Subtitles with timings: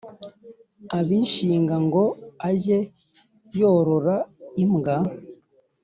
[0.97, 2.03] abishinga ngo
[2.49, 2.79] ajye
[3.59, 4.17] yorora
[4.63, 4.95] imbwa